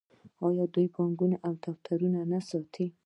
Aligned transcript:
آیا 0.47 0.65
دوی 0.73 0.87
بانکونه 0.95 1.35
او 1.47 1.53
دفترونه 1.65 2.21
نه 2.31 2.39
ساتي؟ 2.49 2.85